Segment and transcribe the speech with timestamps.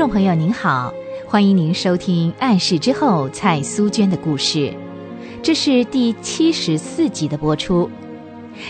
[0.00, 0.94] 众朋友您好，
[1.26, 4.72] 欢迎您收听《暗示之后》蔡苏娟的故事，
[5.42, 7.90] 这是第七十四集的播出。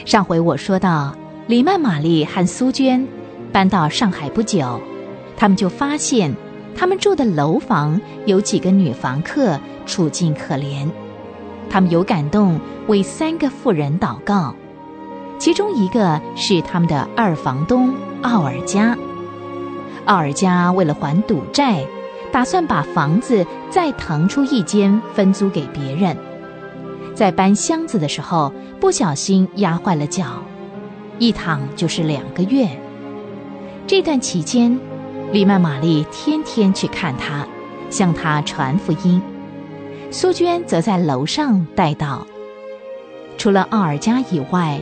[0.05, 1.17] 上回我说到，
[1.47, 3.07] 李曼玛丽和苏娟
[3.53, 4.81] 搬到上海不久，
[5.37, 6.35] 他们就发现
[6.75, 10.89] 他们住的楼房有几个女房客处境可怜，
[11.71, 12.59] 他们有感动
[12.89, 14.57] 为三个妇人祷告，
[15.39, 18.99] 其中一个是他们的二房东奥尔加。
[20.07, 21.85] 奥尔加为了还赌债，
[22.33, 26.17] 打算把房子再腾出一间分租给别人。
[27.15, 30.43] 在搬箱子的时候，不小心压坏了脚，
[31.19, 32.69] 一躺就是两个月。
[33.87, 34.79] 这段期间，
[35.33, 37.47] 李曼玛丽天天去看他，
[37.91, 39.21] 向他传福音。
[40.11, 42.27] 苏娟则在楼上待到。
[43.37, 44.81] 除了奥尔加以外，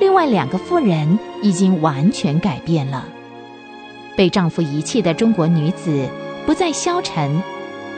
[0.00, 3.04] 另外两个妇人已经完全改变了。
[4.16, 6.08] 被丈夫遗弃的中国女子
[6.46, 7.42] 不再消沉，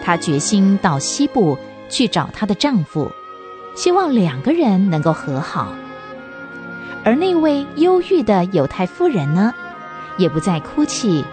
[0.02, 1.56] 她决心到西部
[1.88, 3.10] 去找她的丈夫，
[3.76, 5.72] 希望两个人能够和好。
[7.04, 9.54] 而那位忧郁的犹太妇人呢，
[10.18, 11.24] 也不再哭泣，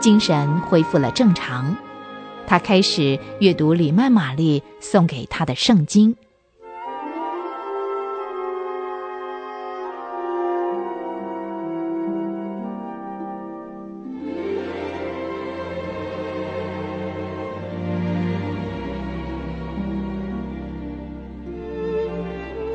[0.00, 1.76] 精神恢复了正常。
[2.46, 6.16] 她开始阅读里曼玛丽送给她的圣经。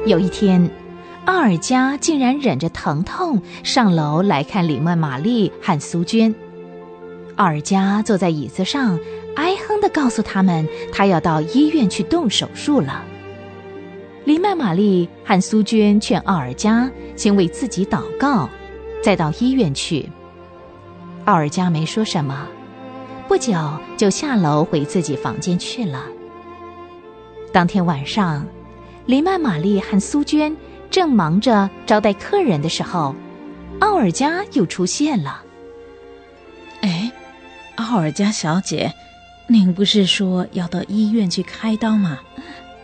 [0.06, 0.70] 有一天，
[1.26, 6.34] 奥尔加竟然忍着疼痛上楼来看李曼玛丽和苏娟。
[7.38, 9.00] 奥尔加坐在椅子上，
[9.36, 13.04] 哀哼地告诉他们，他要到医院去动手术了。
[14.26, 18.48] 李曼玛丽和苏娟劝奥尔加先为自己祷告，
[19.02, 20.08] 再到医院去。
[21.26, 22.48] 奥尔加没说什么，
[23.28, 23.56] 不久
[23.98, 26.04] 就下楼回自己房间去了。
[27.52, 28.46] 当天晚上。
[29.06, 30.56] 黎曼玛丽和苏娟
[30.90, 33.16] 正忙着招待客人的时候，
[33.80, 35.44] 奥尔加又出现了。
[36.82, 37.12] 哎，
[37.76, 38.94] 奥尔加小姐，
[39.48, 42.20] 您不是说要到医院去开刀吗？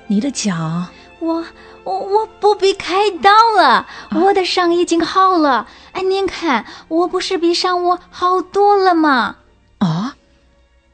[0.07, 0.85] 你的脚……
[1.19, 1.45] 我
[1.83, 5.67] 我我不必开刀了，我的伤已经好了。
[5.91, 9.37] 哎，您看，我不是比上午好多了吗？
[9.79, 10.13] 哦，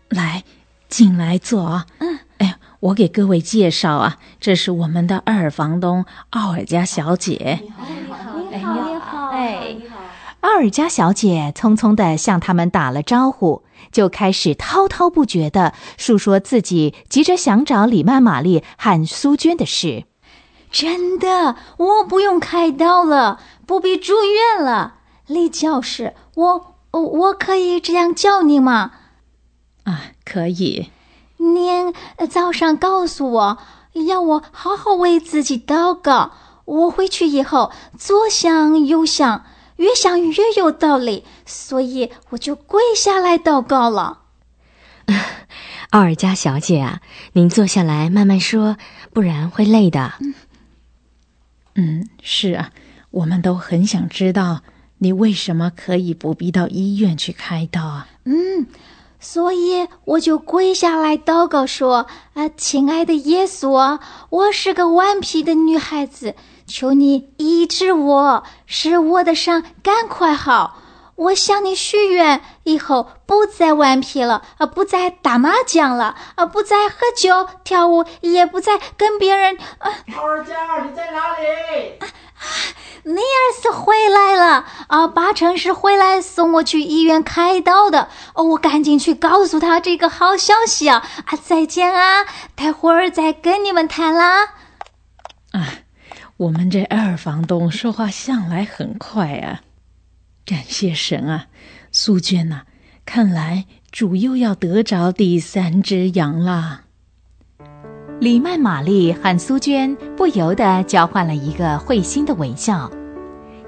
[0.09, 0.43] 来，
[0.89, 1.85] 进来坐。
[1.99, 2.19] 嗯。
[2.87, 7.59] 我给各位介绍啊，这是我们的二房东奥尔加小姐。
[7.61, 9.75] 你好，你好，你好，你好，哎，
[10.41, 20.05] 奥尔加小姐匆匆地向他们打了招呼，就开始滔滔不绝地述说自己急着想找李曼玛丽和苏娟的事。
[20.71, 24.99] 真的，我不用开刀了，不必住院了。
[25.25, 28.91] 李教师，我我可以这样叫你吗？
[29.83, 30.89] 啊，可以。
[31.55, 31.93] 您
[32.29, 33.57] 早上告诉我
[34.07, 36.31] 要我好好为自己祷告，
[36.65, 39.45] 我回去以后左想右想，
[39.77, 44.21] 越想越有道理，所以我就跪下来祷告了。
[45.91, 47.01] 奥尔加小姐啊，
[47.33, 48.77] 您坐下来慢慢说，
[49.13, 50.13] 不然会累的。
[51.75, 52.71] 嗯，是啊，
[53.11, 54.61] 我们都很想知道
[54.97, 58.07] 你为什么可以不必到医院去开刀啊。
[58.25, 58.67] 嗯。
[59.19, 66.35] 所以我就跪下来祷告说：“啊，亲爱的耶稣啊，我是个顽皮的女孩子，
[66.67, 70.77] 求你医治我，使我的伤赶快好。
[71.15, 79.57] 我向你许愿，以后不再顽皮了，啊，不再打麻将了，啊，不再喝酒跳舞，也不再跟别人……
[79.79, 82.07] 啊，儿家，你在哪里？”尼
[83.03, 85.07] 尼尔斯回来了啊！
[85.07, 88.43] 八成是回来送我去医院开刀的哦。
[88.43, 91.07] 我赶紧去告诉他这个好消息啊！
[91.25, 92.25] 啊，再见啊！
[92.53, 94.43] 待会儿再跟你们谈啦。
[95.51, 95.69] 啊，
[96.35, 99.61] 我们这二房东说话向来很快啊！
[100.45, 101.47] 感谢神啊！
[101.91, 102.63] 苏娟呐，
[103.05, 106.81] 看来主又要得着第三只羊了。
[108.19, 112.89] 李曼玛丽和苏娟不由得交换了一个会心的微笑。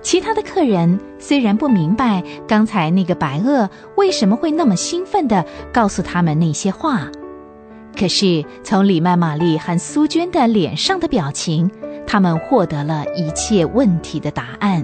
[0.01, 7.11] 其他的客人虽然不明白刚才那个白鳄为什么会那么兴奋地告诉他们那些话，
[7.95, 11.69] 可是从李曼玛丽和苏娟的脸上的表情，
[12.07, 14.83] 他们获得了一切问题的答案。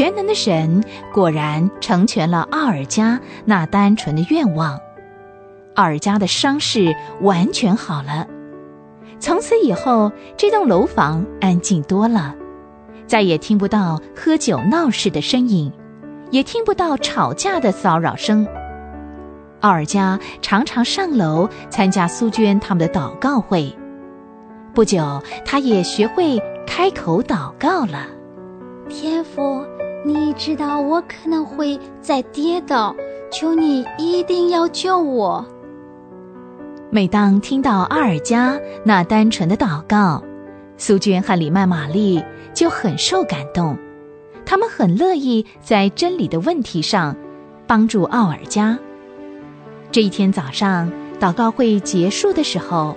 [0.00, 0.82] 全能的神
[1.12, 4.80] 果然成全了奥尔加那单纯的愿望，
[5.74, 8.26] 奥尔加的伤势完全好了。
[9.18, 12.34] 从此以后，这栋楼房安静多了，
[13.06, 15.70] 再也听不到喝酒闹事的声音，
[16.30, 18.48] 也听不到吵架的骚扰声。
[19.60, 23.76] 奥尔加常常上楼参加苏娟他们的祷告会。
[24.72, 28.06] 不久，他也学会开口祷告了。
[28.88, 29.62] 天父，
[30.04, 32.94] 你知道我可能会再跌倒，
[33.30, 35.44] 求你一定要救我。
[36.90, 40.22] 每当听到阿尔加那单纯的祷告，
[40.76, 42.24] 苏娟和李曼玛丽
[42.54, 43.76] 就很受感动，
[44.46, 47.14] 他们很乐意在真理的问题上
[47.66, 48.78] 帮助奥尔加。
[49.92, 52.96] 这一天早上，祷告会结束的时候，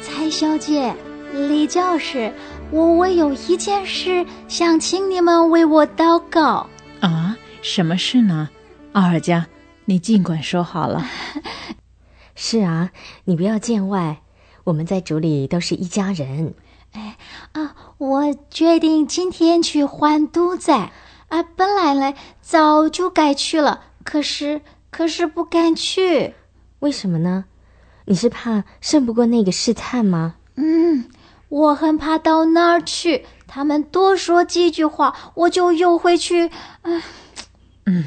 [0.00, 0.94] 蔡小姐、
[1.32, 2.32] 李教师，
[2.74, 6.66] 我我有一件事想请你们为我祷告。
[6.98, 8.50] 啊，什么事呢？
[8.94, 9.46] 奥尔加，
[9.84, 11.06] 你尽管说好了。
[12.34, 12.90] 是啊，
[13.26, 14.22] 你不要见外，
[14.64, 16.52] 我们在主里都是一家人。
[16.90, 17.16] 哎
[17.52, 20.74] 啊，我决定今天去还赌仔。
[21.28, 26.34] 啊，本来呢早就该去了，可是可是不敢去。
[26.80, 27.44] 为什么呢？
[28.06, 30.34] 你是怕胜不过那个试探吗？
[31.54, 36.50] 嗯，我很怕到那儿去，他们多说几句话，我就又会去。
[36.82, 37.00] 嗯
[37.86, 38.04] 嗯，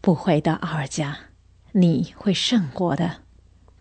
[0.00, 1.18] 不会的，奥尔加。
[1.72, 3.22] 你会胜过的，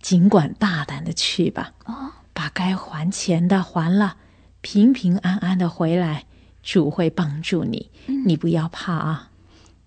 [0.01, 1.73] 尽管大胆的去吧。
[1.85, 4.17] 哦，把该还钱的还了，
[4.61, 6.25] 平平安安的回来，
[6.63, 7.91] 主会帮助你。
[8.25, 9.29] 你不要怕啊。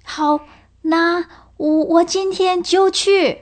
[0.04, 0.40] 好，
[0.82, 1.24] 那
[1.56, 3.38] 我我今天就去。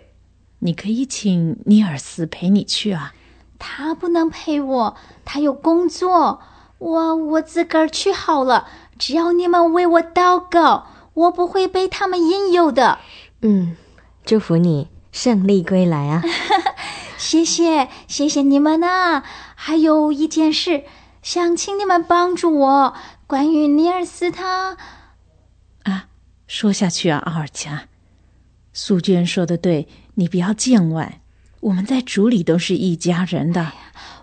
[0.61, 3.14] 你可以请尼尔斯陪你去啊。
[3.64, 6.41] 他不能陪我，他有工作。
[6.79, 8.67] 我我自个儿去好了。
[8.99, 12.99] 只要你们为我祷告，我不会被他们引诱的。
[13.43, 13.76] 嗯。
[14.25, 16.23] 祝福你胜利归来啊！
[17.17, 19.23] 谢谢，谢谢你们呐！
[19.55, 20.85] 还有一件事，
[21.23, 22.94] 想请你们帮助我，
[23.29, 24.76] 关于尼尔斯他。
[25.85, 26.06] 啊，
[26.49, 27.85] 说下去啊，奥尔加。
[28.73, 31.20] 素娟说的对，你不要见外，
[31.62, 33.73] 我们在主里都是一家人的。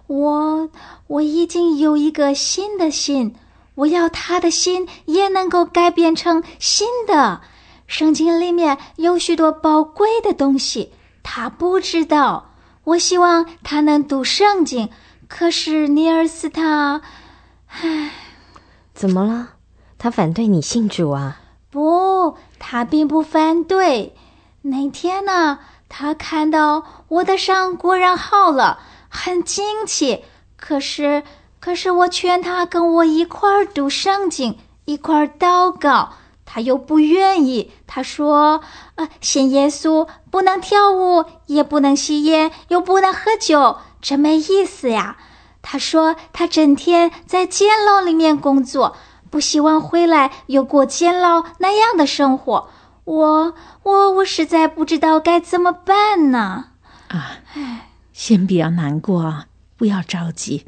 [0.08, 0.70] 我
[1.08, 3.34] 我已经有一个新的心，
[3.76, 7.42] 我要他的心也能够改变成新的。
[7.88, 10.92] 圣经里面有许多宝贵的东西，
[11.24, 12.52] 他不知道。
[12.84, 14.90] 我希望他能读圣经，
[15.28, 17.02] 可是尼尔斯他，
[17.68, 18.12] 唉，
[18.94, 19.54] 怎么了？
[19.98, 21.40] 他反对你信主啊？
[21.70, 24.14] 不，他并不反对。
[24.64, 25.60] 那天呢，
[25.90, 30.24] 他看到我的伤果然好了，很惊奇。
[30.56, 31.24] 可是，
[31.60, 36.14] 可是我劝他跟我一块儿读圣经，一块儿祷告。
[36.46, 38.62] 他又不愿意，他说
[38.96, 45.18] ：“啊，信耶稣不能跳舞，也不能吸烟，又不能喝酒，真没意思呀。”
[45.62, 48.96] 他说：“他整天在监牢里面工作，
[49.30, 52.70] 不希望回来又过监牢那样的生活。”
[53.10, 56.68] 我我我实在不知道该怎么办呢。
[57.08, 57.40] 啊，
[58.14, 60.68] 先不要难过啊，不要着急，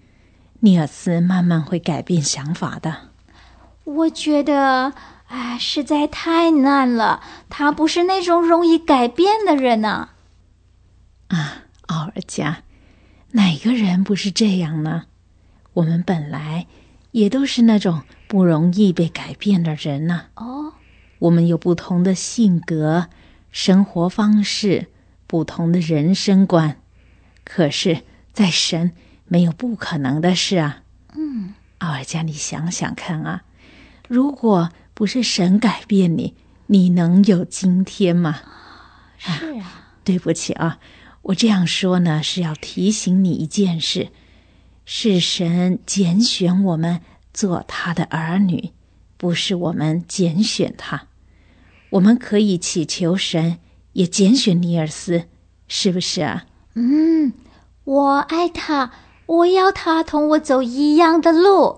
[0.61, 3.09] 尼尔斯慢慢会改变想法的。
[3.83, 4.93] 我觉得。
[5.27, 7.23] 哎，实在太难了。
[7.47, 10.09] 他不是那种容易改变的人呢。
[11.29, 12.63] 啊，奥尔加，
[13.31, 15.03] 哪个人不是这样呢？
[15.75, 16.67] 我们本来
[17.11, 20.23] 也都是那种不容易被改变的人呢。
[20.35, 20.73] 哦，
[21.21, 23.07] 我们有不同的性格、
[23.51, 24.87] 生活方式、
[25.25, 26.77] 不同的人生观，
[27.43, 28.91] 可是，在神
[29.25, 30.83] 没有不可能的事啊。
[31.15, 33.43] 嗯，奥尔加，你想想看啊，
[34.07, 34.69] 如果。
[34.93, 36.35] 不是神改变你，
[36.67, 38.41] 你能有今天吗？
[39.17, 40.77] 是啊，对不起啊，
[41.23, 44.09] 我这样说呢是要提醒你一件事：
[44.85, 47.01] 是神拣选我们
[47.33, 48.71] 做他的儿女，
[49.17, 51.07] 不是我们拣选他。
[51.91, 53.59] 我们可以祈求神
[53.93, 55.23] 也拣选尼尔斯，
[55.67, 56.45] 是不是啊？
[56.73, 57.31] 嗯，
[57.85, 58.91] 我爱他，
[59.27, 61.77] 我要他同我走一样的路。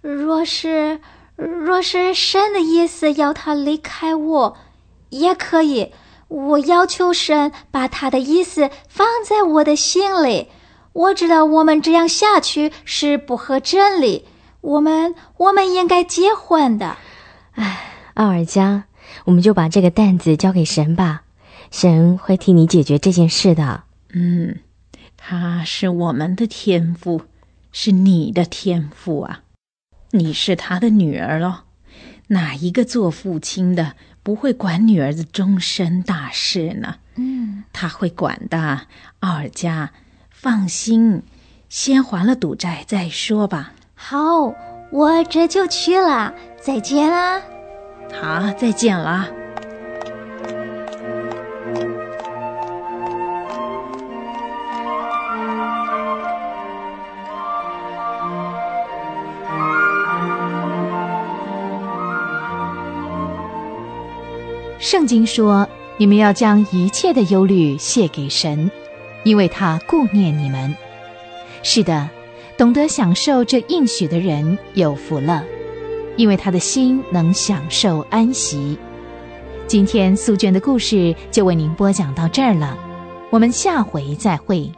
[0.00, 1.00] 若是。
[1.36, 4.56] 若是神的意思要他离开我，
[5.08, 5.92] 也可以。
[6.28, 10.46] 我要求神把他的意思放在我的心里。
[10.92, 14.28] 我知道我们这样下去是不合真理。
[14.60, 16.96] 我们我们应该结婚的。
[17.56, 18.84] 唉，奥尔加，
[19.24, 21.22] 我们就把这个担子交给神吧，
[21.70, 23.84] 神会替你解决这件事的。
[24.12, 24.58] 嗯，
[25.16, 27.22] 他是我们的天赋，
[27.72, 29.40] 是你的天赋啊。
[30.10, 31.62] 你是他的女儿喽，
[32.28, 36.96] 哪一个做父亲的不会管女儿的终身大事呢？
[37.16, 38.82] 嗯，他会管的。
[39.20, 39.90] 奥尔加，
[40.30, 41.22] 放心，
[41.68, 43.72] 先还了赌债再说吧。
[43.94, 44.54] 好，
[44.92, 47.40] 我这就去了，再见啊！
[48.20, 49.28] 好，再见了。
[64.78, 68.70] 圣经说：“你们要将一切的忧虑卸给神，
[69.24, 70.74] 因为他顾念你们。”
[71.62, 72.08] 是的，
[72.56, 75.42] 懂得享受这应许的人有福了，
[76.16, 78.78] 因为他的心能享受安息。
[79.66, 82.76] 今天苏娟的故事就为您播讲到这儿了，
[83.30, 84.70] 我们下回再会。